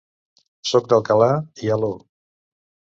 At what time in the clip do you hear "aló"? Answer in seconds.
1.79-1.95